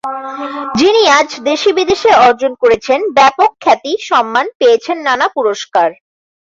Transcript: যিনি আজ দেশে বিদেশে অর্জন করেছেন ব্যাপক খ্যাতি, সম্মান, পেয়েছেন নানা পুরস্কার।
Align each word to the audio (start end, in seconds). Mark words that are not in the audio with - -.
যিনি 0.79 1.01
আজ 1.19 1.29
দেশে 1.49 1.69
বিদেশে 1.79 2.11
অর্জন 2.27 2.51
করেছেন 2.61 2.99
ব্যাপক 3.17 3.51
খ্যাতি, 3.63 3.91
সম্মান, 4.09 4.45
পেয়েছেন 4.59 4.97
নানা 5.07 5.27
পুরস্কার। 5.35 5.89